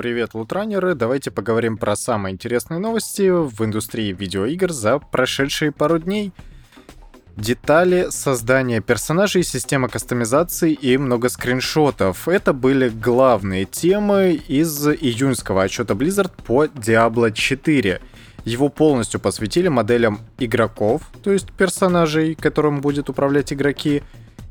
[0.00, 0.94] Привет, лутранеры!
[0.94, 6.32] Давайте поговорим про самые интересные новости в индустрии видеоигр за прошедшие пару дней.
[7.36, 12.28] Детали создания персонажей, система кастомизации и много скриншотов.
[12.28, 18.00] Это были главные темы из июньского отчета Blizzard по Diablo 4.
[18.46, 24.02] Его полностью посвятили моделям игроков, то есть персонажей, которым будет управлять игроки,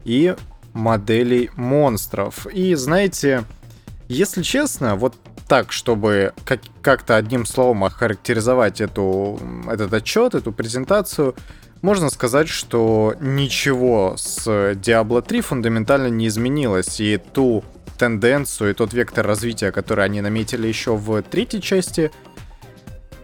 [0.05, 0.35] и
[0.73, 2.45] моделей монстров.
[2.45, 3.45] И знаете,
[4.07, 5.15] если честно, вот
[5.49, 11.35] так, чтобы как- как-то одним словом охарактеризовать эту, этот отчет, эту презентацию,
[11.81, 17.63] можно сказать, что ничего с Diablo 3 фундаментально не изменилось, и ту
[17.97, 22.11] тенденцию и тот вектор развития, который они наметили еще в третьей части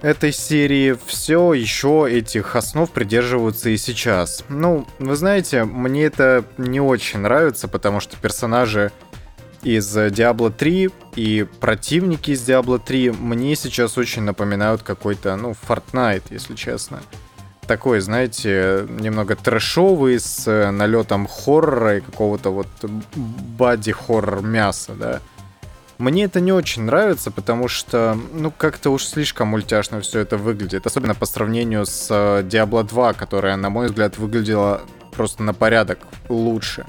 [0.01, 4.43] этой серии, все еще этих основ придерживаются и сейчас.
[4.49, 8.91] Ну, вы знаете, мне это не очень нравится, потому что персонажи
[9.65, 16.25] из Diablo 3 и противники из Diablo 3 мне сейчас очень напоминают какой-то, ну, Fortnite,
[16.29, 17.01] если честно.
[17.65, 22.67] Такой, знаете, немного трэшовый, с налетом хоррора и какого-то вот
[23.57, 25.19] бади-хоррор мяса, да.
[25.97, 30.85] Мне это не очень нравится, потому что, ну, как-то уж слишком мультяшно все это выглядит.
[30.85, 35.99] Особенно по сравнению с Diablo 2, которая, на мой взгляд, выглядела просто на порядок
[36.29, 36.85] лучше.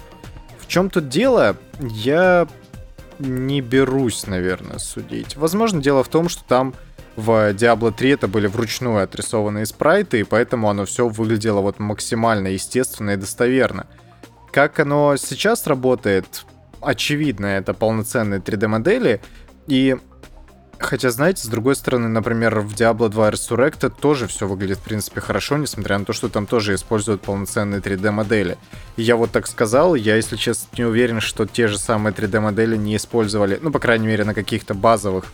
[0.59, 1.57] В чем тут дело?
[1.79, 2.49] Я
[3.19, 5.37] не берусь, наверное, судить.
[5.37, 6.75] Возможно, дело в том, что там
[7.17, 12.49] в Diablo 3 это были вручную отрисованные спрайты, и поэтому оно все выглядело вот максимально
[12.49, 13.87] естественно и достоверно.
[14.53, 16.45] Как оно сейчас работает,
[16.81, 19.21] очевидно, это полноценные 3D-модели,
[19.67, 19.97] и
[20.79, 25.21] Хотя, знаете, с другой стороны, например, в Diablo 2 Resurrected тоже все выглядит, в принципе,
[25.21, 28.59] хорошо, несмотря на то, что там тоже используют полноценные 3D-модели.
[28.97, 32.77] И я вот так сказал, я, если честно, не уверен, что те же самые 3D-модели
[32.77, 35.33] не использовали, ну, по крайней мере, на каких-то базовых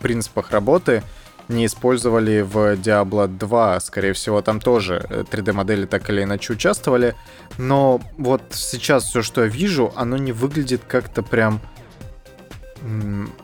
[0.00, 1.02] принципах работы,
[1.48, 3.80] не использовали в Diablo 2.
[3.80, 7.14] Скорее всего, там тоже 3D-модели так или иначе участвовали.
[7.58, 11.60] Но вот сейчас все, что я вижу, оно не выглядит как-то прям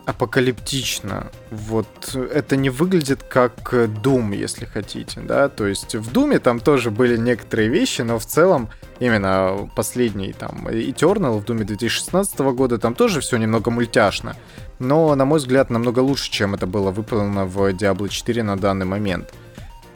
[0.05, 1.31] апокалиптично.
[1.49, 6.91] Вот это не выглядит как Doom, если хотите, да, то есть в Думе там тоже
[6.91, 8.69] были некоторые вещи, но в целом
[8.99, 14.35] именно последний там Eternal в Думе 2016 года там тоже все немного мультяшно,
[14.79, 18.85] но на мой взгляд намного лучше, чем это было выполнено в Diablo 4 на данный
[18.85, 19.33] момент.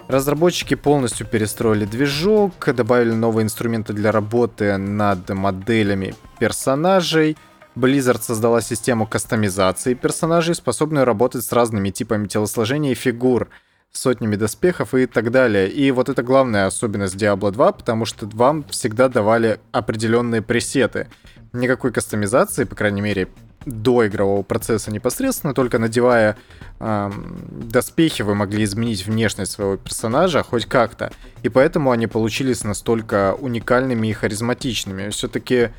[0.08, 7.38] Разработчики полностью перестроили движок, добавили новые инструменты для работы над моделями персонажей,
[7.76, 13.50] Blizzard создала систему кастомизации персонажей, способную работать с разными типами телосложения и фигур,
[13.92, 15.70] сотнями доспехов и так далее.
[15.70, 21.08] И вот это главная особенность Diablo 2, потому что вам всегда давали определенные пресеты.
[21.54, 23.30] Никакой кастомизации, по крайней мере,
[23.66, 26.38] до игрового процесса непосредственно, только надевая
[26.80, 27.12] э,
[27.50, 31.12] доспехи, вы могли изменить внешность своего персонажа хоть как-то.
[31.44, 35.10] И поэтому они получились настолько уникальными и харизматичными.
[35.10, 35.72] Все-таки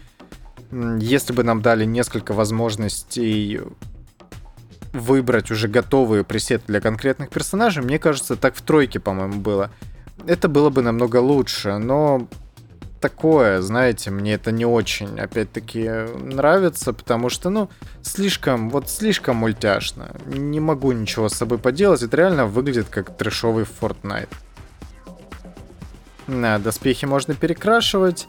[0.71, 3.60] если бы нам дали несколько возможностей
[4.93, 9.71] выбрать уже готовые пресеты для конкретных персонажей, мне кажется, так в тройке, по-моему, было.
[10.27, 12.27] Это было бы намного лучше, но
[13.00, 15.88] такое, знаете, мне это не очень, опять-таки,
[16.19, 17.69] нравится, потому что, ну,
[18.03, 20.16] слишком, вот слишком мультяшно.
[20.27, 24.28] Не могу ничего с собой поделать, это реально выглядит как трешовый Fortnite.
[26.27, 28.27] Да, доспехи можно перекрашивать,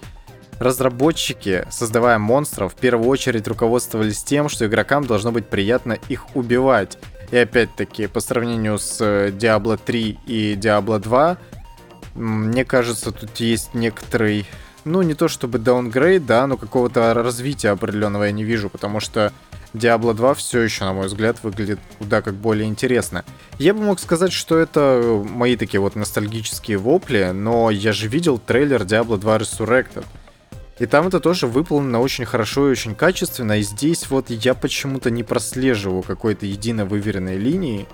[0.59, 6.97] Разработчики, создавая монстров, в первую очередь руководствовались тем, что игрокам должно быть приятно их убивать.
[7.31, 11.37] И опять-таки, по сравнению с э, Diablo 3 и Diablo 2,
[12.15, 14.45] мне кажется, тут есть некоторый,
[14.85, 19.33] ну не то чтобы даунгрейд, да, но какого-то развития определенного я не вижу, потому что
[19.73, 23.25] Diablo 2 все еще, на мой взгляд, выглядит куда как более интересно.
[23.59, 28.39] Я бы мог сказать, что это мои такие вот ностальгические вопли, но я же видел
[28.39, 30.05] трейлер Diablo 2 Resurrected.
[30.79, 33.59] И там это тоже выполнено очень хорошо и очень качественно.
[33.59, 37.87] И здесь вот я почему-то не прослеживаю какой-то едино выверенной линии.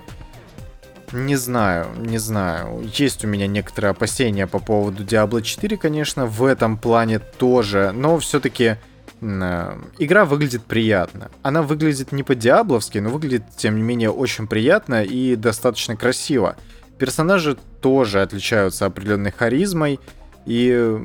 [1.13, 2.89] Не знаю, не знаю.
[2.95, 7.91] Есть у меня некоторые опасения по поводу Diablo 4, конечно, в этом плане тоже.
[7.93, 8.77] Но все-таки
[9.21, 11.31] э, игра выглядит приятно.
[11.41, 16.57] Она выглядит не по-диабловски, но выглядит, тем не менее, очень приятно и достаточно красиво.
[16.97, 19.99] Персонажи тоже отличаются определенной харизмой.
[20.45, 20.97] И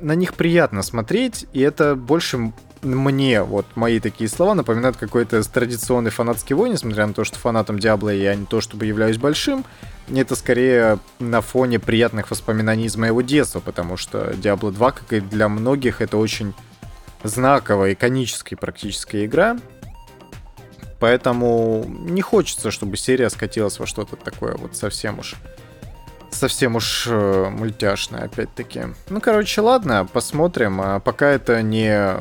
[0.00, 2.52] на них приятно смотреть, и это больше
[2.82, 7.78] мне, вот мои такие слова, напоминают какой-то традиционный фанатский вой, несмотря на то, что фанатом
[7.78, 9.64] Диабло я не то чтобы являюсь большим,
[10.12, 15.20] это скорее на фоне приятных воспоминаний из моего детства, потому что Diablo 2, как и
[15.20, 16.54] для многих, это очень
[17.22, 19.58] знаковая, иконическая практически игра.
[21.00, 25.34] поэтому не хочется, чтобы серия скатилась во что-то такое вот совсем уж
[26.30, 28.82] совсем уж э, мультяшное, опять-таки.
[29.08, 30.80] Ну, короче, ладно, посмотрим.
[30.80, 32.20] А пока это не э,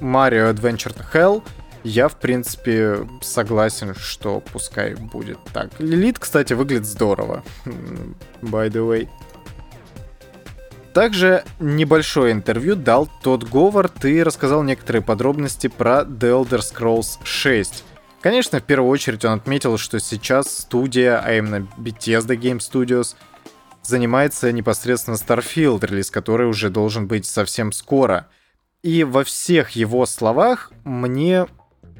[0.00, 1.42] Mario Adventure Hell,
[1.84, 5.70] я, в принципе, согласен, что пускай будет так.
[5.78, 7.42] Лилит, кстати, выглядит здорово.
[8.40, 9.08] By the way.
[10.94, 17.84] Также небольшое интервью дал тот Говард и рассказал некоторые подробности про The Elder Scrolls 6.
[18.20, 23.16] Конечно, в первую очередь он отметил, что сейчас студия, а именно Bethesda Game Studios,
[23.84, 28.28] занимается непосредственно Starfield, релиз который уже должен быть совсем скоро.
[28.82, 31.46] И во всех его словах мне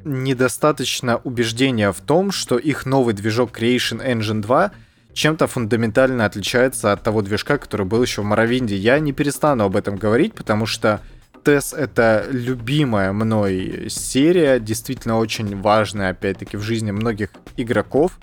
[0.03, 4.71] недостаточно убеждения в том, что их новый движок Creation Engine 2
[5.13, 8.75] чем-то фундаментально отличается от того движка, который был еще в Моровинде.
[8.75, 11.01] Я не перестану об этом говорить, потому что
[11.43, 18.17] TES— это любимая мной серия, действительно очень важная, опять-таки, в жизни многих игроков.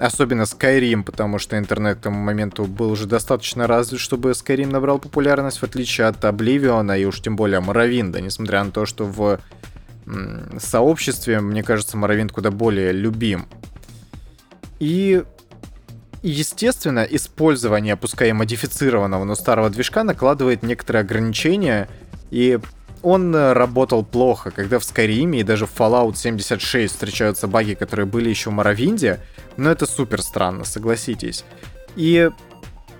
[0.00, 4.98] Особенно Skyrim, потому что интернет к тому моменту был уже достаточно развит, чтобы Skyrim набрал
[4.98, 9.38] популярность, в отличие от Oblivion и уж тем более Моровинда, несмотря на то, что в
[10.58, 13.46] сообществе, мне кажется, Моровинд куда более любим.
[14.78, 15.22] И
[16.22, 21.90] естественно, использование, пускай и модифицированного, но старого движка накладывает некоторые ограничения,
[22.30, 22.58] и
[23.02, 28.28] он работал плохо, когда в Skyrim и даже в Fallout 76 встречаются баги, которые были
[28.28, 29.20] еще в Моровинде,
[29.56, 31.44] но это супер странно, согласитесь.
[31.96, 32.30] И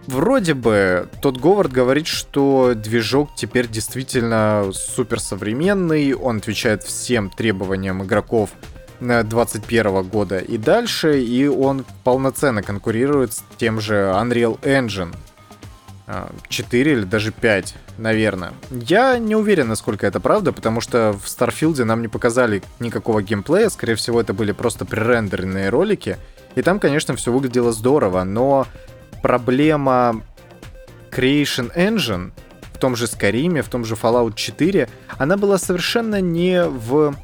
[0.07, 8.03] вроде бы тот Говард говорит, что движок теперь действительно супер современный, он отвечает всем требованиям
[8.03, 8.51] игроков
[9.01, 15.15] 2021 года и дальше, и он полноценно конкурирует с тем же Unreal Engine,
[16.49, 18.53] 4 или даже 5, наверное.
[18.71, 23.69] Я не уверен, насколько это правда, потому что в Старфилде нам не показали никакого геймплея,
[23.69, 26.19] скорее всего, это были просто пререндеренные ролики,
[26.55, 28.67] и там, конечно, все выглядело здорово, но
[29.23, 30.23] проблема
[31.11, 32.33] Creation Engine
[32.73, 37.15] в том же Skyrim, в том же Fallout 4, она была совершенно не в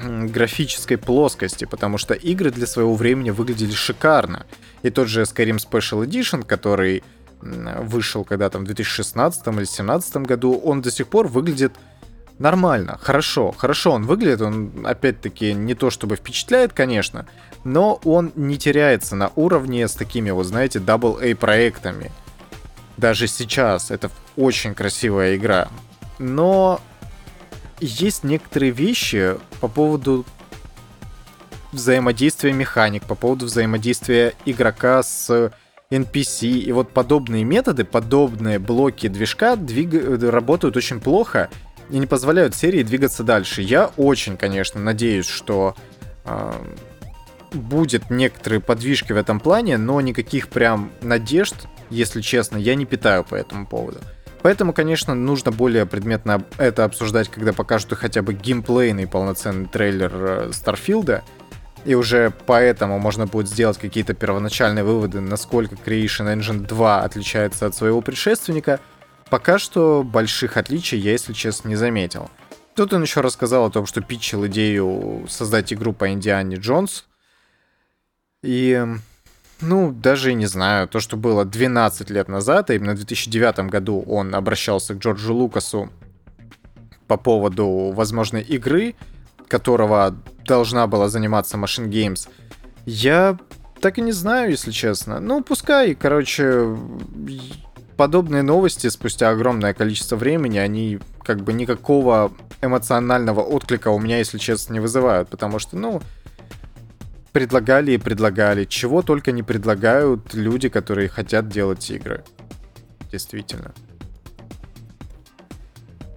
[0.00, 4.46] графической плоскости, потому что игры для своего времени выглядели шикарно.
[4.82, 7.02] И тот же Skyrim Special Edition, который
[7.40, 11.72] вышел когда там в 2016 или 2017 году, он до сих пор выглядит
[12.38, 17.26] нормально, хорошо, хорошо он выглядит, он опять-таки не то чтобы впечатляет, конечно,
[17.64, 22.10] но он не теряется на уровне с такими вот, знаете, AA проектами.
[22.96, 25.68] Даже сейчас это очень красивая игра.
[26.18, 26.80] Но
[27.80, 30.26] есть некоторые вещи по поводу
[31.72, 35.52] взаимодействия механик, по поводу взаимодействия игрока с
[35.90, 36.48] NPC.
[36.48, 39.92] И вот подобные методы, подобные блоки движка двиг...
[40.22, 41.50] работают очень плохо
[41.90, 43.62] и не позволяют серии двигаться дальше.
[43.62, 45.74] Я очень, конечно, надеюсь, что
[46.24, 46.52] э,
[47.52, 53.24] будет некоторые подвижки в этом плане, но никаких прям надежд, если честно, я не питаю
[53.24, 53.98] по этому поводу.
[54.42, 61.24] Поэтому, конечно, нужно более предметно это обсуждать, когда покажут хотя бы геймплейный полноценный трейлер Старфилда.
[61.26, 61.49] Э,
[61.84, 67.74] и уже поэтому можно будет сделать какие-то первоначальные выводы, насколько Creation Engine 2 отличается от
[67.74, 68.80] своего предшественника.
[69.30, 72.30] Пока что больших отличий я, если честно, не заметил.
[72.74, 77.06] Тут он еще рассказал о том, что питчил идею создать игру по Индиане Джонс.
[78.42, 78.82] И,
[79.60, 84.02] ну, даже не знаю, то, что было 12 лет назад, а именно в 2009 году
[84.06, 85.90] он обращался к Джорджу Лукасу
[87.06, 88.94] по поводу возможной игры,
[89.48, 90.16] которого
[90.50, 92.28] должна была заниматься Machine Games,
[92.84, 93.38] я
[93.80, 95.20] так и не знаю, если честно.
[95.20, 96.76] Ну, пускай, короче,
[97.96, 104.38] подобные новости спустя огромное количество времени, они как бы никакого эмоционального отклика у меня, если
[104.38, 106.02] честно, не вызывают, потому что, ну,
[107.30, 108.64] предлагали и предлагали.
[108.64, 112.24] Чего только не предлагают люди, которые хотят делать игры.
[113.12, 113.72] Действительно.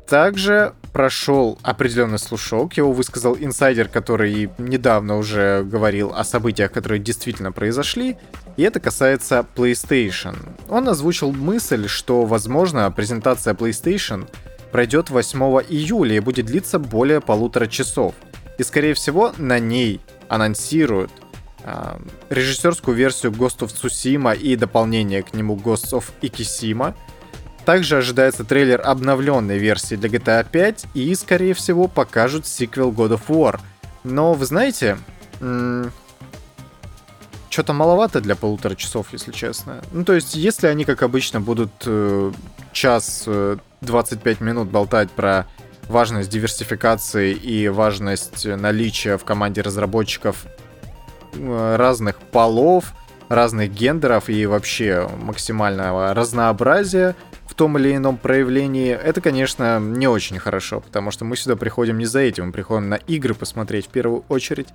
[0.07, 7.51] Также прошел определенный слушок, его высказал инсайдер, который недавно уже говорил о событиях, которые действительно
[7.51, 8.17] произошли,
[8.57, 10.35] и это касается PlayStation.
[10.69, 14.29] Он озвучил мысль, что, возможно, презентация PlayStation
[14.71, 18.13] пройдет 8 июля и будет длиться более полутора часов.
[18.59, 21.11] И, скорее всего, на ней анонсируют
[21.63, 21.97] э,
[22.29, 26.93] режиссерскую версию Ghost of Tsushima и дополнение к нему Ghost of Ikishima—
[27.65, 33.21] также ожидается трейлер обновленной версии для GTA 5 и, скорее всего, покажут сиквел God of
[33.27, 33.59] War.
[34.03, 34.97] Но, вы знаете,
[37.49, 39.81] что-то маловато для полутора часов, если честно.
[39.91, 42.31] Ну, то есть, если они, как обычно, будут э,
[42.71, 45.45] час э, 25 минут болтать про
[45.87, 50.45] важность диверсификации и важность наличия в команде разработчиков
[51.33, 52.93] э, разных полов,
[53.29, 57.15] разных гендеров и вообще максимального разнообразия
[57.53, 61.99] в том или ином проявлении, это, конечно, не очень хорошо, потому что мы сюда приходим
[61.99, 64.69] не за этим, мы приходим на игры посмотреть в первую очередь.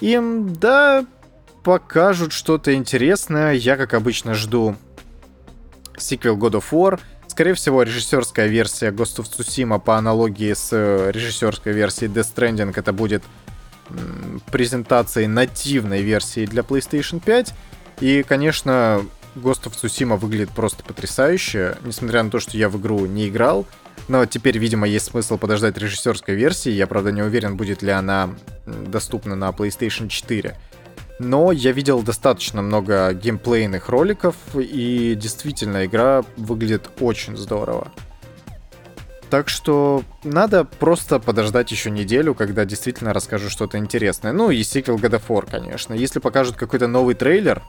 [0.00, 1.06] Им, да,
[1.62, 3.52] покажут что-то интересное.
[3.52, 4.74] Я, как обычно, жду
[5.96, 6.98] сиквел God of War.
[7.28, 12.72] Скорее всего, режиссерская версия Ghost of Tsushima по аналогии с э, режиссерской версией Death Stranding
[12.74, 13.22] это будет
[14.50, 17.54] презентацией нативной версии для PlayStation 5.
[18.00, 19.04] И, конечно,
[19.34, 23.66] Ghost of Tsushima выглядит просто потрясающе, несмотря на то, что я в игру не играл.
[24.08, 26.70] Но теперь, видимо, есть смысл подождать режиссерской версии.
[26.70, 28.30] Я, правда, не уверен, будет ли она
[28.66, 30.56] доступна на PlayStation 4.
[31.18, 37.88] Но я видел достаточно много геймплейных роликов, и действительно игра выглядит очень здорово.
[39.30, 44.32] Так что надо просто подождать еще неделю, когда действительно расскажу что-то интересное.
[44.32, 45.92] Ну и сиквел God of War, конечно.
[45.92, 47.62] Если покажут какой-то новый трейлер,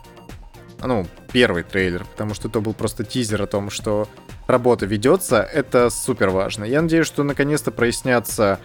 [0.82, 4.08] ну, первый трейлер, потому что это был просто тизер о том, что
[4.46, 6.64] работа ведется, это супер важно.
[6.64, 8.58] Я надеюсь, что наконец-то прояснятся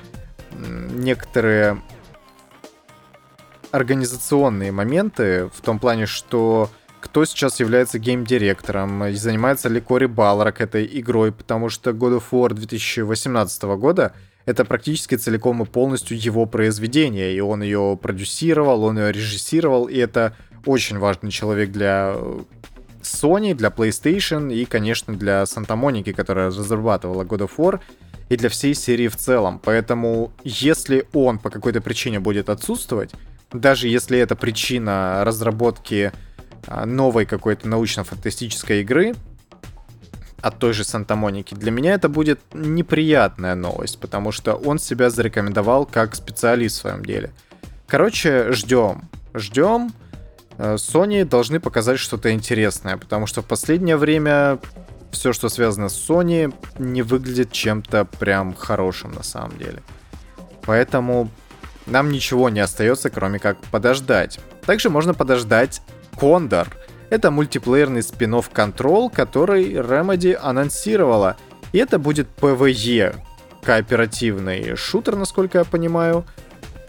[0.52, 1.82] некоторые
[3.72, 6.70] организационные моменты в том плане, что
[7.02, 12.24] кто сейчас является гейм-директором, и занимается ли Кори Балрак этой игрой, потому что God of
[12.32, 14.14] War 2018 года
[14.46, 19.98] это практически целиком и полностью его произведение, и он ее продюсировал, он ее режиссировал, и
[19.98, 22.16] это очень важный человек для
[23.02, 27.80] Sony, для PlayStation и, конечно, для Santa Monica, которая разрабатывала God of War,
[28.30, 29.60] и для всей серии в целом.
[29.64, 33.12] Поэтому, если он по какой-то причине будет отсутствовать,
[33.52, 36.12] даже если это причина разработки
[36.68, 39.16] а, новой какой-то научно-фантастической игры
[40.42, 45.86] от той же Санта-Моники, для меня это будет неприятная новость, потому что он себя зарекомендовал
[45.86, 47.32] как специалист в своем деле.
[47.88, 49.04] Короче, ждем.
[49.34, 49.92] Ждем.
[50.58, 54.60] Э, Sony должны показать что-то интересное, потому что в последнее время
[55.12, 59.82] все, что связано с Sony, не выглядит чем-то прям хорошим на самом деле.
[60.66, 61.30] Поэтому
[61.86, 64.40] нам ничего не остается, кроме как подождать.
[64.66, 65.82] Также можно подождать
[66.20, 66.68] Кондор.
[67.10, 71.38] Это мультиплеерный спин Control, который Remedy анонсировала.
[71.72, 73.16] И это будет PvE,
[73.64, 76.26] кооперативный шутер, насколько я понимаю.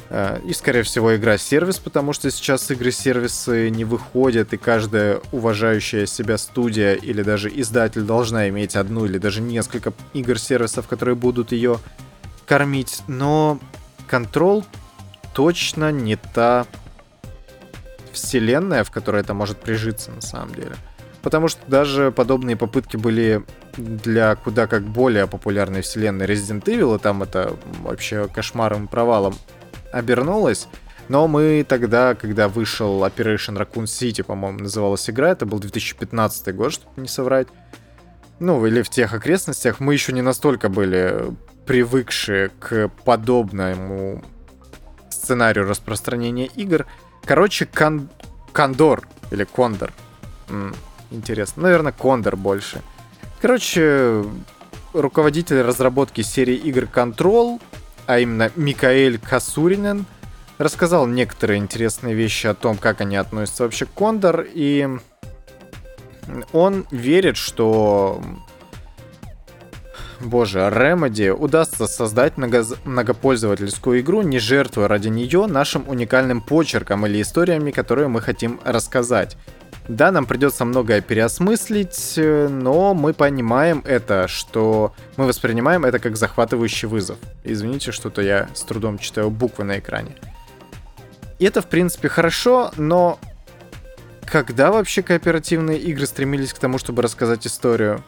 [0.09, 6.39] Э, и, скорее всего, игра-сервис, потому что сейчас игры-сервисы не выходят, и каждая уважающая себя
[6.39, 11.79] студия или даже издатель должна иметь одну или даже несколько игр-сервисов, которые будут ее
[12.47, 13.03] кормить.
[13.09, 13.59] Но
[14.09, 14.65] Control
[15.35, 16.67] точно не та
[18.13, 20.77] вселенная, в которой это может прижиться на самом деле.
[21.23, 23.45] Потому что даже подобные попытки были
[23.77, 29.35] для куда как более популярной вселенной Resident Evil, и там это вообще кошмаром и провалом
[29.97, 30.69] обернулось.
[31.09, 36.73] Но мы тогда, когда вышел Operation Raccoon City, по-моему, называлась игра, это был 2015 год,
[36.73, 37.49] чтобы не соврать.
[38.39, 41.33] Ну, или в тех окрестностях, мы еще не настолько были
[41.65, 44.23] привыкшие к подобному
[45.11, 46.87] сценарию распространения игр.
[47.25, 48.09] Короче, кон...
[48.53, 49.93] Кондор или Кондор.
[50.49, 50.75] М-м,
[51.11, 51.65] интересно.
[51.65, 52.83] Наверное, Кондор больше.
[53.41, 54.25] Короче,
[54.93, 57.61] руководитель разработки серии игр Control,
[58.07, 60.07] а именно Микаэль Касуринен,
[60.59, 64.89] рассказал некоторые интересные вещи о том, как они относятся вообще к Кондор, и
[66.53, 68.23] он верит, что
[70.21, 77.23] боже, Remedy удастся создать много многопользовательскую игру, не жертвуя ради нее нашим уникальным почерком или
[77.23, 79.37] историями, которые мы хотим рассказать.
[79.89, 86.89] Да, нам придется многое переосмыслить, но мы понимаем это, что мы воспринимаем это как захватывающий
[86.89, 87.19] вызов.
[87.45, 90.17] Извините, что-то я с трудом читаю буквы на экране.
[91.39, 93.21] И это, в принципе, хорошо, но
[94.27, 98.03] когда вообще кооперативные игры стремились к тому, чтобы рассказать историю?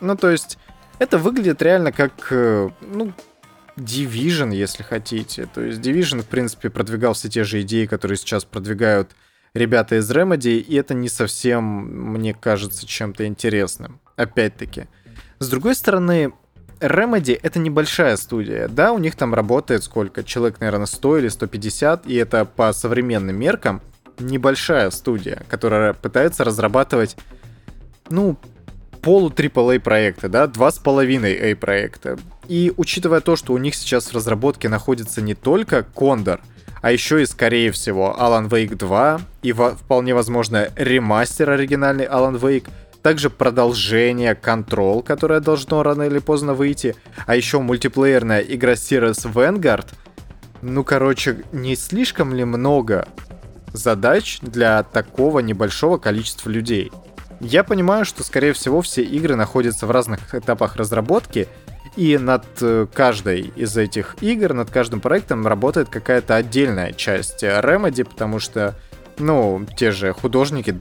[0.00, 0.58] Ну, то есть,
[0.98, 3.12] это выглядит реально как, э, ну,
[3.76, 5.46] Division, если хотите.
[5.46, 9.12] То есть Division, в принципе, продвигал все те же идеи, которые сейчас продвигают
[9.54, 11.64] ребята из Remedy, и это не совсем,
[12.12, 14.00] мне кажется, чем-то интересным.
[14.16, 14.86] Опять-таки.
[15.38, 16.32] С другой стороны,
[16.80, 18.68] Remedy— это небольшая студия.
[18.68, 20.24] Да, у них там работает сколько?
[20.24, 23.82] Человек, наверное, 100 или 150, и это по современным меркам
[24.18, 27.16] небольшая студия, которая пытается разрабатывать,
[28.10, 28.36] ну,
[29.00, 32.18] полу AAA проекта, да, два с половиной A проекта.
[32.46, 36.40] И учитывая то, что у них сейчас в разработке находится не только Кондор,
[36.82, 42.68] а еще и, скорее всего, Alan Wake 2 и вполне возможно ремастер оригинальный Alan Wake,
[43.02, 46.94] также продолжение Control, которое должно рано или поздно выйти,
[47.26, 49.86] а еще мультиплеерная игра Sirius Vanguard.
[50.60, 53.08] Ну, короче, не слишком ли много
[53.72, 56.92] задач для такого небольшого количества людей?
[57.40, 61.48] Я понимаю, что, скорее всего, все игры находятся в разных этапах разработки,
[61.96, 68.04] и над э, каждой из этих игр, над каждым проектом работает какая-то отдельная часть Remedy,
[68.04, 68.74] потому что,
[69.18, 70.80] ну, те же художники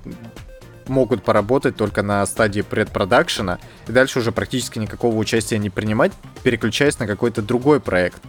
[0.87, 6.11] могут поработать только на стадии предпродакшена, и дальше уже практически никакого участия не принимать,
[6.43, 8.21] переключаясь на какой-то другой проект.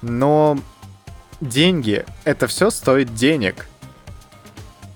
[0.00, 0.58] Но
[1.40, 3.66] деньги, это все стоит денег.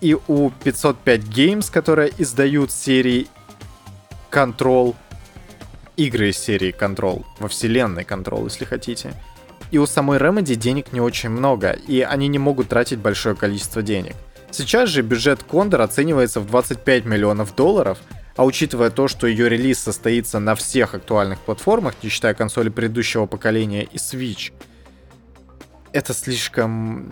[0.00, 3.28] И у 505 Games, которые издают серии
[4.31, 4.95] Control,
[5.97, 9.15] игры из серии Control, во вселенной Control, если хотите.
[9.71, 13.83] И у самой Remedy денег не очень много, и они не могут тратить большое количество
[13.83, 14.15] денег.
[14.50, 17.99] Сейчас же бюджет Condor оценивается в 25 миллионов долларов,
[18.37, 23.26] а учитывая то, что ее релиз состоится на всех актуальных платформах, не считая консоли предыдущего
[23.26, 24.53] поколения и Switch,
[25.93, 27.09] это слишком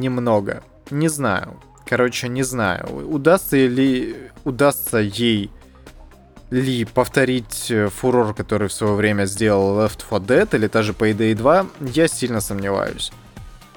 [0.00, 0.62] немного.
[0.90, 1.60] Не знаю.
[1.84, 3.08] Короче, не знаю.
[3.08, 5.50] Удастся ли удастся ей
[6.52, 10.92] ли повторить э, фурор, который в свое время сделал Left 4 Dead или та же
[10.92, 13.10] Payday 2, я сильно сомневаюсь.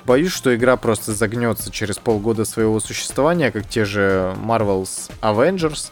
[0.04, 5.90] Боюсь, что игра просто загнется через полгода своего существования, как те же Marvel's Avengers.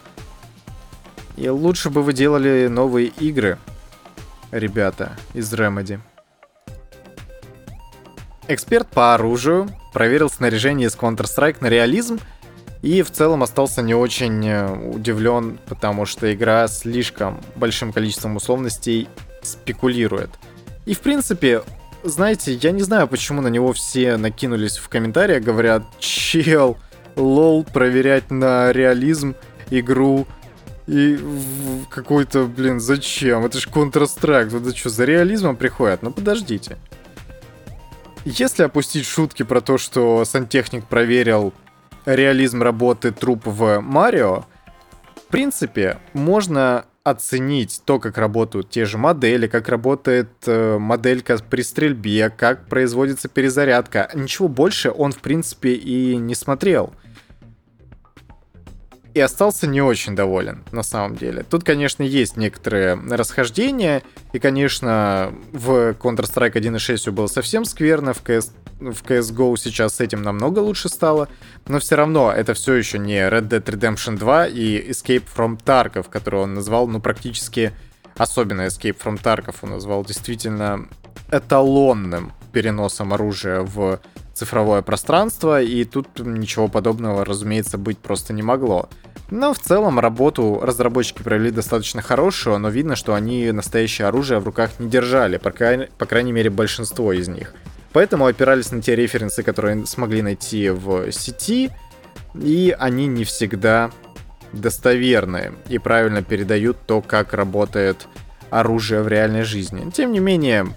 [1.37, 3.57] И лучше бы вы делали новые игры,
[4.51, 5.99] ребята, из Remedy.
[8.49, 12.19] Эксперт по оружию проверил снаряжение из Counter-Strike на реализм
[12.83, 19.07] и в целом остался не очень э, удивлен, потому что игра слишком большим количеством условностей
[19.41, 20.29] спекулирует.
[20.85, 21.63] И в принципе,
[22.03, 26.77] знаете, я не знаю, почему на него все накинулись в комментариях, говорят, чел,
[27.15, 29.35] лол, проверять на реализм
[29.71, 30.27] игру.
[30.85, 31.17] И
[31.89, 33.45] какой-то, блин, зачем?
[33.45, 36.03] Это же Counter-Strike, это что, за реализмом приходят?
[36.03, 36.77] Ну подождите.
[38.25, 41.53] Если опустить шутки про то, что сантехник проверил
[42.05, 44.45] реализм работы труп в Марио,
[45.15, 51.61] в принципе, можно оценить то, как работают те же модели, как работает э, моделька при
[51.61, 54.09] стрельбе, как производится перезарядка.
[54.13, 56.93] Ничего больше он, в принципе, и не смотрел
[59.13, 61.43] и остался не очень доволен, на самом деле.
[61.43, 68.23] Тут, конечно, есть некоторые расхождения, и, конечно, в Counter-Strike 1.6 все было совсем скверно, в,
[68.23, 71.29] CS, в CSGO сейчас с этим намного лучше стало,
[71.67, 76.09] но все равно это все еще не Red Dead Redemption 2 и Escape from Tarkov,
[76.09, 77.71] который он назвал, ну, практически,
[78.17, 80.87] особенно Escape from Tarkov он назвал действительно
[81.31, 83.99] эталонным переносом оружия в
[84.33, 88.89] цифровое пространство, и тут ничего подобного, разумеется, быть просто не могло.
[89.29, 94.45] Но в целом работу разработчики провели достаточно хорошую, но видно, что они настоящее оружие в
[94.45, 97.53] руках не держали, по, крайней, по крайней мере большинство из них.
[97.93, 101.71] Поэтому опирались на те референсы, которые смогли найти в сети,
[102.35, 103.91] и они не всегда
[104.51, 108.07] достоверны и правильно передают то, как работает
[108.49, 109.89] оружие в реальной жизни.
[109.91, 110.67] Тем не менее,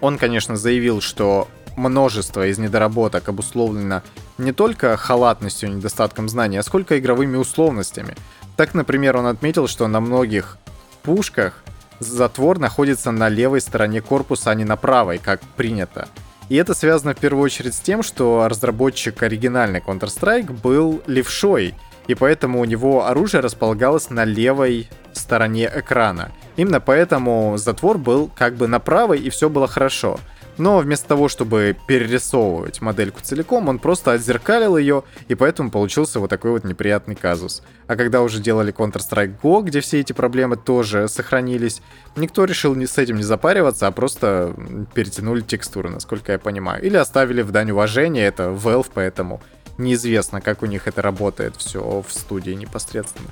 [0.00, 4.02] он, конечно, заявил, что множество из недоработок обусловлено
[4.38, 8.14] не только халатностью и недостатком знаний, а сколько игровыми условностями.
[8.56, 10.58] Так, например, он отметил, что на многих
[11.02, 11.64] пушках
[11.98, 16.08] затвор находится на левой стороне корпуса, а не на правой, как принято.
[16.48, 21.74] И это связано в первую очередь с тем, что разработчик оригинальной Counter-Strike был левшой,
[22.06, 26.32] и поэтому у него оружие располагалось на левой стороне экрана.
[26.56, 30.20] Именно поэтому затвор был как бы на правой, и все было хорошо.
[30.56, 36.30] Но вместо того, чтобы перерисовывать модельку целиком, он просто отзеркалил ее, и поэтому получился вот
[36.30, 37.62] такой вот неприятный казус.
[37.86, 41.82] А когда уже делали Counter-Strike Go, где все эти проблемы тоже сохранились,
[42.16, 44.54] никто решил с этим не запариваться, а просто
[44.94, 46.82] перетянули текстуры, насколько я понимаю.
[46.82, 49.40] Или оставили в дань уважения, это Valve, поэтому
[49.78, 53.28] неизвестно, как у них это работает все в студии непосредственно.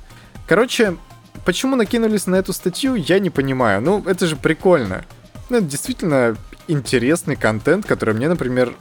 [0.47, 0.97] Короче,
[1.45, 3.81] почему накинулись на эту статью, я не понимаю.
[3.81, 5.05] Ну, это же прикольно.
[5.49, 6.35] Ну, это действительно
[6.67, 8.73] интересный контент, который мне, например,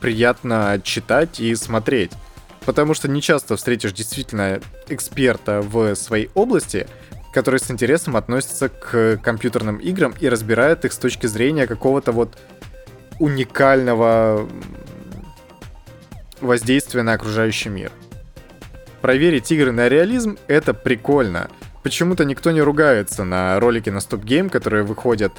[0.00, 2.12] приятно читать и смотреть.
[2.64, 6.86] Потому что не часто встретишь действительно эксперта в своей области,
[7.32, 12.36] который с интересом относится к компьютерным играм и разбирает их с точки зрения какого-то вот
[13.18, 14.48] уникального
[16.40, 17.92] воздействия на окружающий мир.
[19.00, 21.48] Проверить игры на реализм— это прикольно.
[21.82, 25.32] Почему-то никто не ругается на ролики на Stop Game, которые выходят,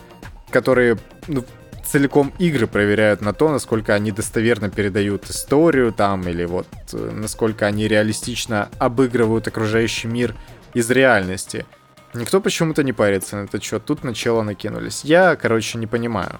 [0.50, 1.44] которые ну,
[1.86, 7.66] целиком игры проверяют на то, насколько они достоверно передают историю там, или вот э, насколько
[7.66, 10.36] они реалистично обыгрывают окружающий мир
[10.74, 11.66] из реальности.
[12.14, 15.04] Никто почему-то не парится на это что, тут начало накинулись.
[15.04, 16.40] Я, короче, не понимаю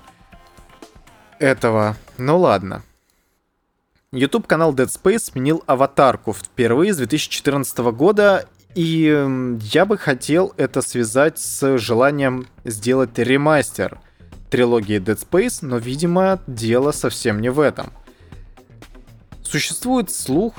[1.42, 1.98] этого.
[2.18, 2.84] Ну ладно.
[4.14, 10.82] YouTube канал Dead Space сменил аватарку впервые с 2014 года, и я бы хотел это
[10.82, 14.00] связать с желанием сделать ремастер
[14.52, 17.92] трилогии Dead Space, но, видимо, дело совсем не в этом.
[19.42, 20.54] Существует слух,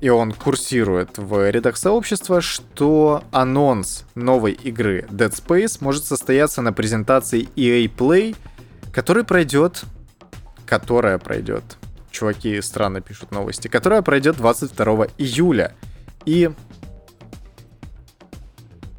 [0.00, 6.72] и он курсирует в рядах сообщества, что анонс новой игры Dead Space может состояться на
[6.72, 8.34] презентации EA Play,
[8.92, 9.82] который пройдет,
[10.64, 11.76] которая пройдет
[12.12, 15.74] чуваки странно пишут новости, которая пройдет 22 июля.
[16.24, 16.50] И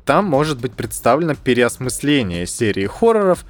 [0.04, 3.46] там может быть представлено переосмысление серии хорроров,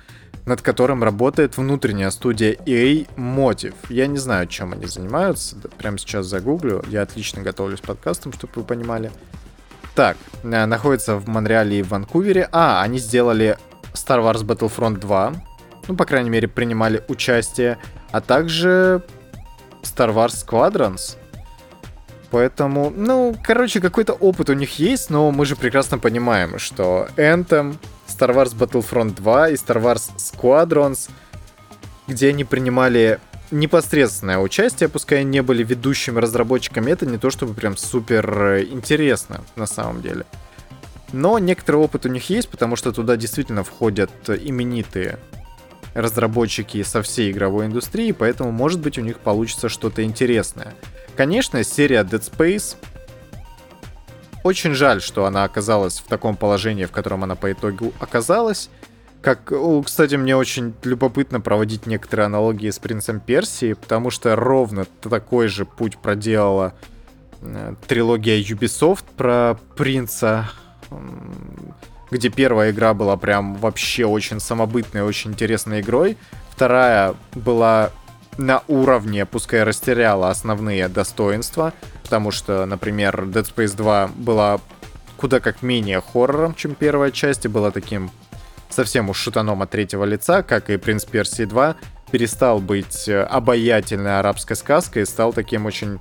[0.46, 3.76] над которым работает внутренняя студия EA Motive.
[3.90, 6.84] Я не знаю, чем они занимаются, прямо сейчас загуглю.
[6.88, 9.12] Я отлично готовлюсь к подкастам, чтобы вы понимали.
[9.96, 12.50] Так, э, находится в Монреале и в Ванкувере.
[12.52, 13.58] А, они сделали
[13.94, 15.34] Star Wars Battlefront 2.
[15.88, 17.78] Ну, по крайней мере, принимали участие.
[18.12, 19.04] А также
[19.84, 21.18] Star Wars Squadrons.
[22.32, 27.76] Поэтому, ну, короче, какой-то опыт у них есть, но мы же прекрасно понимаем, что Anthem,
[28.18, 31.10] Star Wars Battlefront 2 и Star Wars Squadrons,
[32.08, 33.20] где они принимали
[33.52, 39.66] непосредственное участие, пускай не были ведущими разработчиками, это не то чтобы прям супер интересно на
[39.68, 40.26] самом деле.
[41.12, 45.20] Но некоторый опыт у них есть, потому что туда действительно входят именитые
[45.94, 50.74] разработчики со всей игровой индустрии, поэтому, может быть, у них получится что-то интересное.
[51.16, 52.76] Конечно, серия Dead Space
[54.44, 58.70] очень жаль, что она оказалась в таком положении, в котором она по итогу оказалась.
[59.22, 59.54] Как,
[59.86, 65.66] кстати, мне очень любопытно проводить некоторые аналогии с Принцем Персии, потому что ровно такой же
[65.66, 66.74] путь проделала
[67.42, 70.50] э, трилогия Ubisoft про принца
[72.14, 76.16] где первая игра была прям вообще очень самобытной, очень интересной игрой.
[76.52, 77.90] Вторая была
[78.38, 81.74] на уровне, пускай растеряла основные достоинства,
[82.14, 84.62] потому что, например, Dead Space 2 была
[85.18, 88.12] куда как менее хоррором, чем первая часть, и была таким
[88.70, 91.76] совсем уж шутаном от третьего лица, как и Принц Персии 2,
[92.12, 96.00] перестал быть э, обаятельной арабской сказкой и стал таким очень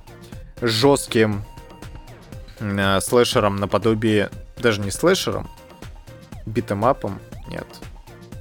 [0.61, 1.43] жестким
[2.59, 5.49] э, слэшером наподобие, даже не слэшером,
[6.45, 7.19] битэмапом?
[7.47, 7.65] Нет.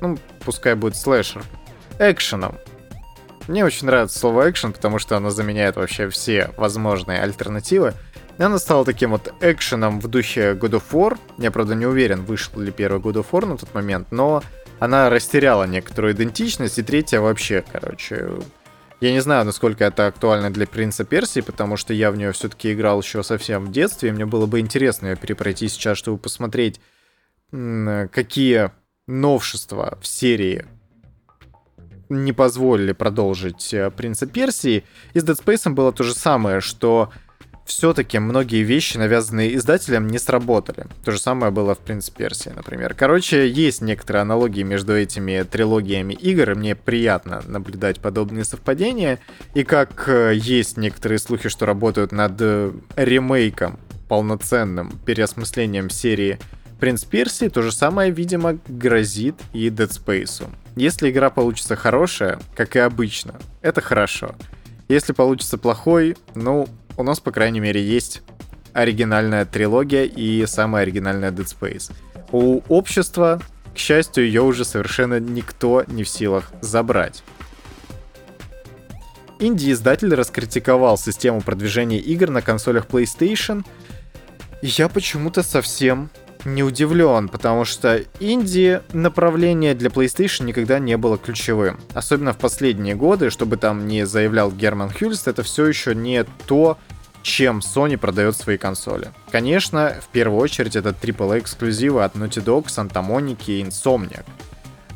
[0.03, 1.43] Ну, пускай будет слэшер.
[1.99, 2.55] Экшеном.
[3.49, 7.95] Мне очень нравится слово экшен, потому что оно заменяет вообще все возможные альтернативы.
[8.39, 11.19] И оно стало таким вот экшеном в духе God of War.
[11.39, 14.43] Я, правда, не уверен, вышел ли первый God of War на тот момент, но
[14.79, 18.31] она растеряла некоторую идентичность, и третья вообще, короче...
[19.01, 22.73] Я не знаю, насколько это актуально для Принца Персии, потому что я в нее все-таки
[22.73, 26.81] играл еще совсем в детстве, и мне было бы интересно ее перепройти сейчас, чтобы посмотреть,
[27.51, 28.71] какие
[29.09, 30.65] новшества в серии
[32.13, 34.85] не позволили продолжить э, Принца Персии.
[35.15, 37.11] И с Dead Space было то же самое, что
[37.65, 40.87] все-таки многие вещи, навязанные издателем, не сработали.
[41.05, 42.95] То же самое было в Принце Персии, например.
[42.95, 49.21] Короче, есть некоторые аналогии между этими трилогиями игр, и мне приятно наблюдать подобные совпадения.
[49.55, 56.39] И как э, есть некоторые слухи, что работают над э, ремейком, полноценным переосмыслением серии
[56.83, 60.45] Принц Персии то же самое, видимо, грозит и Dead Space.
[60.75, 64.35] Если игра получится хорошая, как и обычно, это хорошо.
[64.89, 66.67] Если получится плохой, ну,
[66.97, 68.23] у нас, по крайней мере, есть
[68.73, 71.93] оригинальная трилогия и самая оригинальная Dead Space.
[72.33, 73.41] У общества,
[73.73, 77.23] к счастью, ее уже совершенно никто не в силах забрать.
[79.39, 83.65] Инди-издатель раскритиковал систему продвижения игр на консолях PlayStation.
[84.63, 86.11] И я почему-то совсем
[86.45, 91.79] не удивлен, потому что инди направление для PlayStation никогда не было ключевым.
[91.95, 96.79] Особенно в последние годы, чтобы там не заявлял Герман Хюльст, это все еще не то,
[97.23, 99.11] чем Sony продает свои консоли.
[99.31, 104.25] Конечно, в первую очередь это AAA эксклюзивы от Naughty Dog, Santa Monica и Insomniac.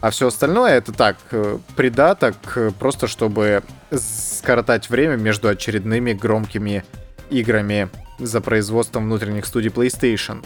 [0.01, 6.85] А все остальное это так, э, придаток, э, просто чтобы скоротать время между очередными громкими
[7.31, 10.45] играми за производством внутренних студий PlayStation.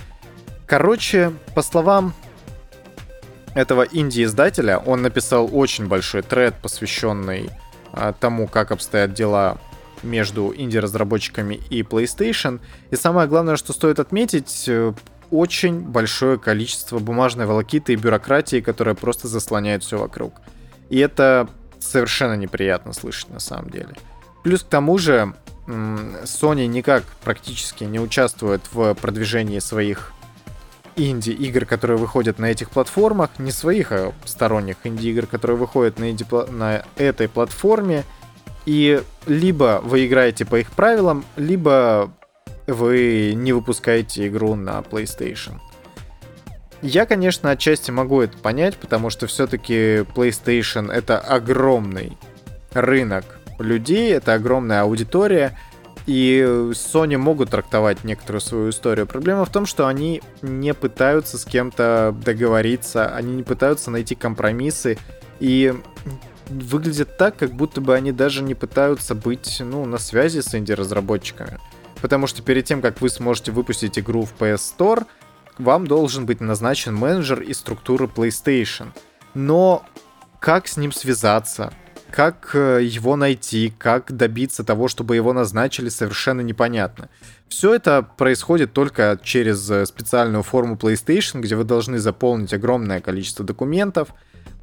[0.70, 2.14] Короче, по словам
[3.56, 7.50] этого инди-издателя, он написал очень большой тред, посвященный
[7.92, 9.58] а, тому, как обстоят дела
[10.04, 12.60] между инди-разработчиками и PlayStation.
[12.92, 14.92] И самое главное, что стоит отметить, э,
[15.32, 20.34] очень большое количество бумажной волокиты и бюрократии, которая просто заслоняет все вокруг.
[20.88, 21.48] И это
[21.80, 23.96] совершенно неприятно слышать на самом деле.
[24.44, 25.34] Плюс к тому же
[25.66, 30.12] Sony никак практически не участвует в продвижении своих
[30.96, 36.26] инди-игр, которые выходят на этих платформах, не своих, а сторонних инди-игр, которые выходят на, инди
[36.50, 38.04] на этой платформе,
[38.66, 42.12] и либо вы играете по их правилам, либо
[42.66, 45.54] вы не выпускаете игру на PlayStation.
[46.82, 52.16] Я, конечно, отчасти могу это понять, потому что все-таки PlayStation это огромный
[52.72, 53.24] рынок
[53.58, 55.58] людей, это огромная аудитория,
[56.10, 56.40] и
[56.72, 59.06] Sony могут трактовать некоторую свою историю.
[59.06, 64.98] Проблема в том, что они не пытаются с кем-то договориться, они не пытаются найти компромиссы,
[65.38, 65.72] и
[66.48, 71.60] выглядит так, как будто бы они даже не пытаются быть, ну, на связи с инди-разработчиками.
[72.00, 75.06] Потому что перед тем, как вы сможете выпустить игру в PS Store,
[75.58, 78.88] вам должен быть назначен менеджер из структуры PlayStation.
[79.34, 79.84] Но
[80.40, 81.72] как с ним связаться?
[82.10, 87.08] Как э, его найти, как добиться того, чтобы его назначили, совершенно непонятно.
[87.48, 93.44] Все это происходит только через э, специальную форму PlayStation, где вы должны заполнить огромное количество
[93.44, 94.08] документов,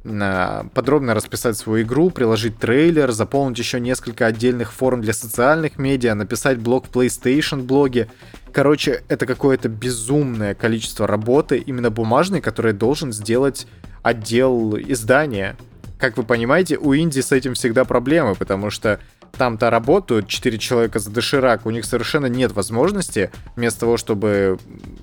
[0.04, 6.58] подробно расписать свою игру, приложить трейлер, заполнить еще несколько отдельных форм для социальных медиа, написать
[6.58, 8.08] блог в PlayStation блоге.
[8.52, 13.66] Короче, это какое-то безумное количество работы, именно бумажной, которое должен сделать
[14.02, 15.56] отдел издания.
[15.98, 19.00] Как вы понимаете, у Инди с этим всегда проблемы, потому что
[19.36, 24.58] там-то работают 4 человека за доширак, у них совершенно нет возможности вместо того, чтобы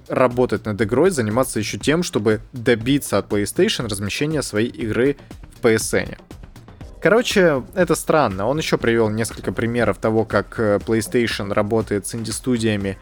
[0.08, 5.18] работать над игрой, заниматься еще тем, чтобы добиться от PlayStation размещения своей игры
[5.60, 6.18] в PSN.
[7.02, 8.48] Короче, это странно.
[8.48, 12.98] Он еще привел несколько примеров того, как э, PlayStation работает с инди-студиями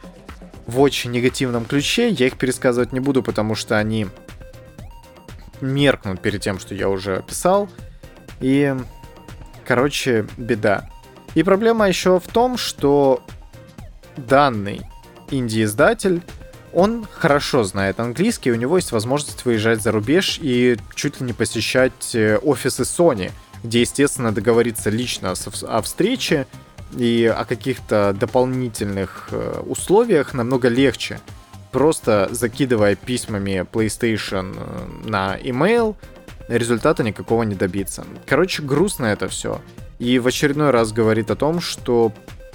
[0.67, 2.09] в очень негативном ключе.
[2.09, 4.07] Я их пересказывать не буду, потому что они
[5.63, 7.69] меркнут перед тем, что я уже описал.
[8.39, 8.75] И,
[9.65, 10.89] короче, беда.
[11.35, 13.23] И проблема еще в том, что
[14.17, 14.81] данный
[15.31, 16.21] инди-издатель,
[16.73, 21.33] он хорошо знает английский, у него есть возможность выезжать за рубеж и чуть ли не
[21.33, 23.31] посещать э, офисы Sony,
[23.63, 26.47] где, естественно, договориться лично о встрече
[26.97, 31.19] и о каких-то дополнительных э, условиях намного легче.
[31.73, 35.97] Просто закидывая письмами PlayStation э, на email,
[36.47, 38.05] результата никакого не добиться.
[38.27, 39.59] Короче, грустно это все.
[39.97, 42.13] И в очередной раз говорит о том, что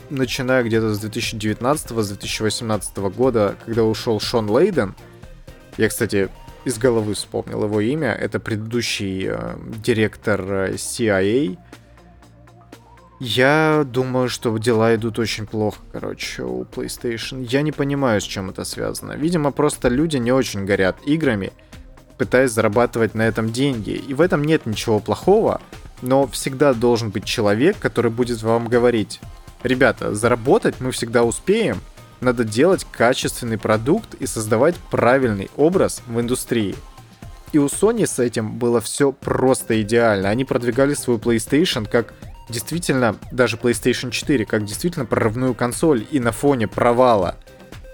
[0.08, 4.94] начиная где-то с 2019-2018 года, когда ушел Шон Лейден,
[5.76, 6.28] я, кстати,
[6.64, 11.58] из головы вспомнил его имя, это предыдущий э, директор э, CIA,
[13.20, 17.44] я думаю, что дела идут очень плохо, короче, у PlayStation.
[17.50, 19.12] Я не понимаю, с чем это связано.
[19.12, 21.52] Видимо, просто люди не очень горят играми,
[22.16, 23.90] пытаясь зарабатывать на этом деньги.
[23.90, 25.60] И в этом нет ничего плохого,
[26.00, 29.20] но всегда должен быть человек, который будет вам говорить,
[29.64, 31.80] ребята, заработать мы всегда успеем,
[32.20, 36.76] надо делать качественный продукт и создавать правильный образ в индустрии.
[37.52, 40.28] И у Sony с этим было все просто идеально.
[40.28, 42.12] Они продвигали свою PlayStation как
[42.48, 46.06] действительно, даже PlayStation 4, как действительно прорывную консоль.
[46.10, 47.36] И на фоне провала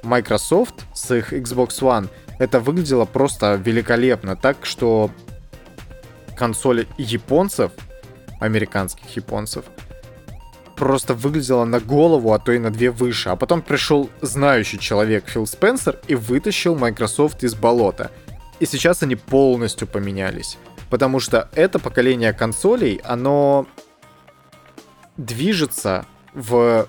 [0.03, 4.37] Microsoft с их Xbox One это выглядело просто великолепно.
[4.37, 5.11] Так что
[6.37, 7.73] консоль японцев
[8.41, 9.65] американских японцев,
[10.77, 13.31] просто выглядела на голову, а то и на две выше.
[13.31, 18.11] А потом пришел знающий человек Фил Спенсер и вытащил Microsoft из болота.
[18.61, 20.59] И сейчас они полностью поменялись.
[20.91, 23.67] Потому что это поколение консолей, оно
[25.17, 26.89] движется в,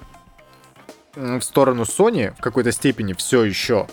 [1.15, 3.87] в сторону Sony в какой-то степени все еще.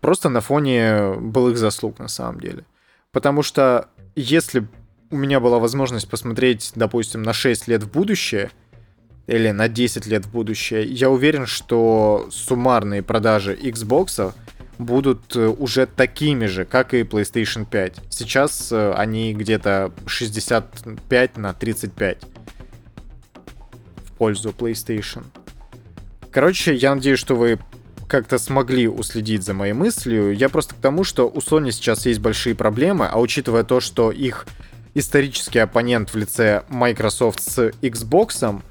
[0.00, 2.64] Просто на фоне былых заслуг на самом деле.
[3.12, 4.66] Потому что если
[5.10, 8.50] у меня была возможность посмотреть, допустим, на 6 лет в будущее,
[9.26, 14.34] или на 10 лет в будущее, я уверен, что суммарные продажи Xbox
[14.78, 18.00] будут э, уже такими же, как и PlayStation 5.
[18.10, 22.33] Сейчас э, они где-то 65 на 35 в
[24.24, 25.22] пользу PlayStation.
[26.30, 27.58] Короче, я надеюсь, что вы
[28.08, 30.34] как-то смогли уследить за моей мыслью.
[30.34, 34.10] Я просто к тому, что у Sony сейчас есть большие проблемы, а учитывая то, что
[34.10, 34.46] их
[34.94, 38.62] исторический оппонент в лице Microsoft с Xbox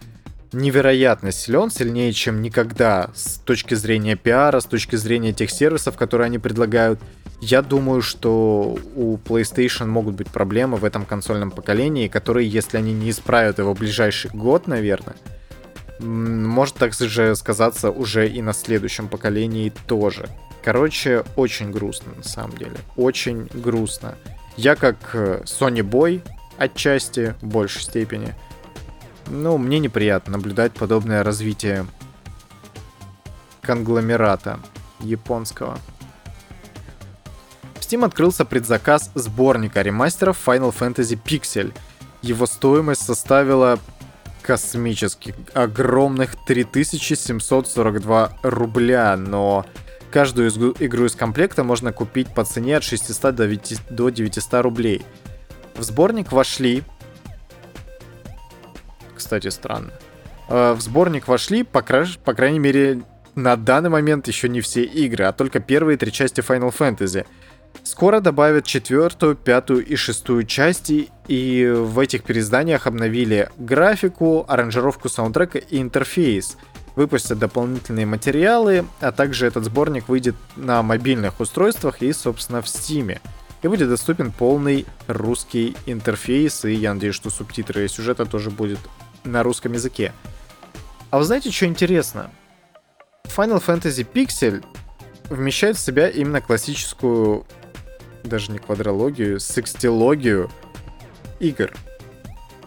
[0.53, 6.25] невероятно силен, сильнее, чем никогда с точки зрения пиара, с точки зрения тех сервисов, которые
[6.25, 6.99] они предлагают.
[7.41, 12.91] Я думаю, что у PlayStation могут быть проблемы в этом консольном поколении, которые, если они
[12.91, 15.15] не исправят его в ближайший год, наверное,
[15.99, 20.29] может так же сказаться уже и на следующем поколении тоже.
[20.63, 22.77] Короче, очень грустно на самом деле.
[22.95, 24.15] Очень грустно.
[24.55, 26.21] Я как э, Sony Boy,
[26.57, 28.33] отчасти, в большей степени,
[29.27, 31.85] ну, мне неприятно наблюдать подобное развитие
[33.61, 34.59] конгломерата
[34.99, 35.77] японского.
[37.79, 41.73] Steam открылся предзаказ сборника ремастеров Final Fantasy Pixel.
[42.21, 43.79] Его стоимость составила
[44.43, 49.65] космических огромных 3742 рубля, но
[50.11, 55.03] каждую игру из комплекта можно купить по цене от 600 до 900 рублей.
[55.75, 56.83] В сборник вошли...
[59.15, 59.91] Кстати, странно.
[60.49, 62.05] Э, в сборник вошли, по, кра...
[62.23, 63.01] по крайней мере,
[63.35, 67.25] на данный момент еще не все игры, а только первые три части Final Fantasy.
[67.81, 75.57] Скоро добавят четвертую, пятую и шестую части, и в этих переизданиях обновили графику, аранжировку саундтрека
[75.57, 76.57] и интерфейс.
[76.95, 83.19] Выпустят дополнительные материалы, а также этот сборник выйдет на мобильных устройствах и, собственно, в Steam.
[83.63, 88.79] И будет доступен полный русский интерфейс, и я надеюсь, что субтитры сюжета тоже будет
[89.23, 90.13] на русском языке.
[91.09, 92.29] А вы знаете, что интересно?
[93.25, 94.63] Final Fantasy Pixel
[95.29, 97.45] вмещает в себя именно классическую,
[98.23, 100.49] даже не квадрологию, секстилогию
[101.39, 101.71] игр.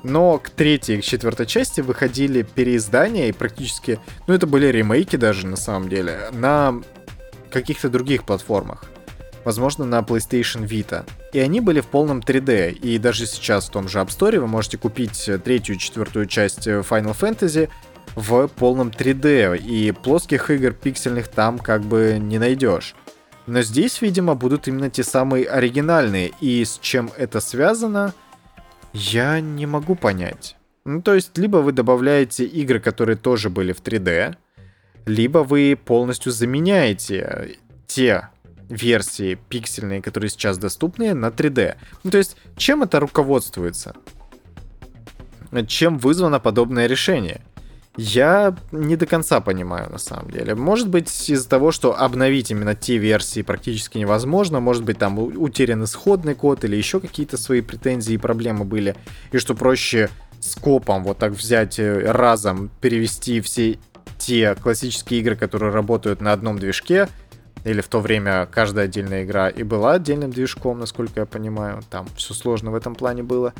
[0.03, 5.16] Но к третьей и к четвертой части выходили переиздания и практически, ну это были ремейки
[5.16, 6.81] даже на самом деле, на
[7.51, 8.85] каких-то других платформах.
[9.45, 11.09] Возможно, на PlayStation Vita.
[11.33, 12.73] И они были в полном 3D.
[12.73, 16.66] И даже сейчас в том же App Store вы можете купить третью и четвертую часть
[16.66, 17.69] Final Fantasy
[18.16, 22.97] в полном 3D, и плоских игр пиксельных там как бы не найдешь.
[23.46, 28.12] Но здесь, видимо, будут именно те самые оригинальные, и с чем это связано,
[28.92, 30.56] я не могу понять.
[30.85, 34.37] Ну, то есть, либо вы добавляете игры, которые тоже были в 3D,
[35.06, 37.56] либо вы полностью заменяете
[37.87, 38.28] те
[38.68, 41.76] версии пиксельные, которые сейчас доступны, на 3D.
[42.02, 43.94] Ну, то есть, чем это руководствуется?
[45.68, 47.42] Чем вызвано подобное решение?
[47.96, 50.54] Я не до конца понимаю, на самом деле.
[50.54, 55.82] Может быть, из-за того, что обновить именно те версии практически невозможно, может быть, там утерян
[55.85, 58.96] исходный код или еще какие-то свои претензии и проблемы были,
[59.32, 63.78] и что проще скопом вот так взять э, разом, перевести все
[64.18, 67.09] те классические игры, которые работают на одном движке,
[67.64, 71.82] или в то время каждая отдельная игра и была отдельным движком, насколько я понимаю.
[71.90, 73.54] Там все сложно в этом плане было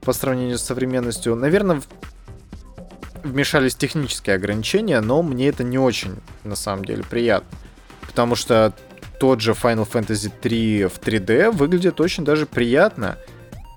[0.00, 1.36] по сравнению с современностью.
[1.36, 1.80] Наверное,
[3.24, 7.48] вмешались технические ограничения, но мне это не очень, на самом деле, приятно.
[8.06, 8.74] Потому что
[9.20, 13.16] тот же Final Fantasy 3 в 3D выглядит очень даже приятно.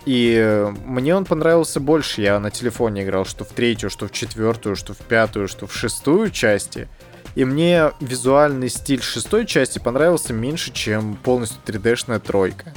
[0.05, 2.21] И мне он понравился больше.
[2.21, 5.73] Я на телефоне играл что в третью, что в четвертую, что в пятую, что в
[5.75, 6.87] шестую части.
[7.35, 12.73] И мне визуальный стиль шестой части понравился меньше, чем полностью 3D-шная тройка.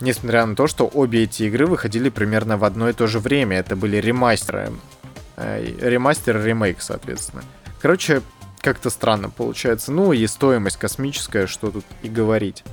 [0.00, 3.58] Несмотря на то, что обе эти игры выходили примерно в одно и то же время.
[3.58, 4.72] Это были ремастеры.
[5.36, 7.42] Э, ремастер, ремейк, соответственно.
[7.80, 8.22] Короче,
[8.60, 9.92] как-то странно получается.
[9.92, 12.64] Ну и стоимость космическая, что тут и говорить.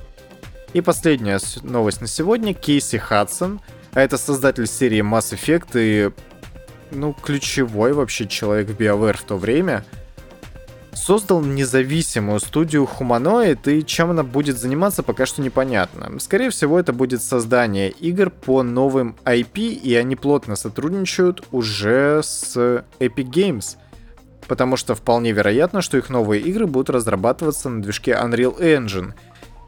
[0.74, 2.54] И последняя новость на сегодня.
[2.54, 3.62] Кейси Хадсон,
[3.94, 6.12] а это создатель серии Mass Effect и,
[6.92, 9.86] ну, ключевой вообще человек в BioWare в то время—
[10.96, 16.20] создал независимую студию Humanoid, и чем она будет заниматься, пока что непонятно.
[16.20, 22.56] Скорее всего, это будет создание игр по новым IP, и они плотно сотрудничают уже с
[23.00, 23.78] Epic Games.
[24.48, 29.14] Потому что вполне вероятно, что их новые игры будут разрабатываться на движке Unreal Engine.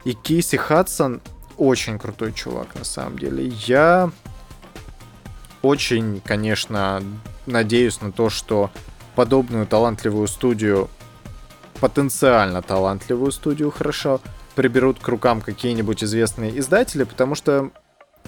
[0.04, 1.20] И Кейси Хадсон
[1.56, 3.52] очень крутой чувак, на самом деле.
[3.66, 4.10] Я
[5.62, 7.02] очень, конечно,
[7.46, 8.70] надеюсь на то, что
[9.14, 10.90] подобную талантливую студию
[11.76, 14.20] потенциально талантливую студию хорошо,
[14.54, 17.70] приберут к рукам какие-нибудь известные издатели, потому что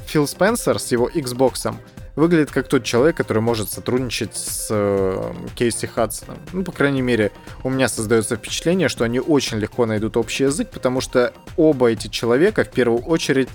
[0.07, 1.75] Фил Спенсер с его Xbox
[2.17, 6.39] выглядит как тот человек, который может сотрудничать с э, Кейси Хадсоном.
[6.53, 7.31] Ну, по крайней мере,
[7.63, 12.09] у меня создается впечатление, что они очень легко найдут общий язык, потому что оба эти
[12.09, 13.49] человека в первую очередь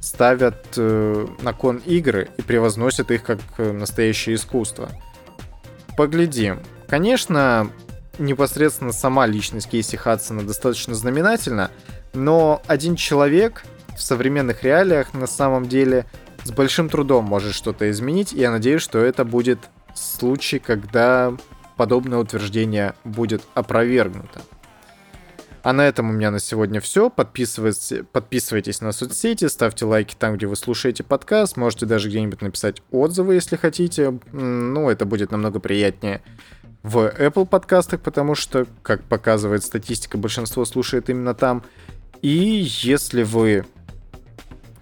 [0.00, 4.90] ставят э, на кон игры и превозносят их как э, настоящее искусство.
[5.96, 6.60] Поглядим.
[6.88, 7.70] Конечно,
[8.20, 11.70] непосредственно сама личность Кейси Хадсона достаточно знаменательна,
[12.14, 13.64] но один человек
[13.96, 16.06] в современных реалиях на самом деле
[16.44, 19.58] с большим трудом может что-то изменить, и я надеюсь, что это будет
[19.94, 21.34] случай, когда
[21.76, 24.40] подобное утверждение будет опровергнуто.
[25.62, 27.10] А на этом у меня на сегодня все.
[27.10, 31.58] Подписывайтесь, подписывайтесь на соцсети, ставьте лайки там, где вы слушаете подкаст.
[31.58, 34.18] Можете даже где-нибудь написать отзывы, если хотите.
[34.32, 36.22] Ну, это будет намного приятнее
[36.82, 41.64] в Apple подкастах, потому что, как показывает статистика, большинство слушает именно там.
[42.22, 43.66] И если вы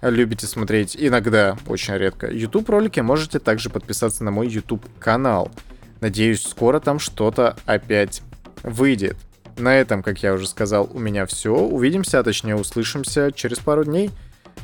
[0.01, 5.51] любите смотреть иногда, очень редко, YouTube ролики, можете также подписаться на мой YouTube канал.
[5.99, 8.21] Надеюсь, скоро там что-то опять
[8.63, 9.17] выйдет.
[9.57, 11.53] На этом, как я уже сказал, у меня все.
[11.53, 14.09] Увидимся, а точнее услышимся через пару дней.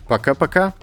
[0.07, 0.73] Пока-пока.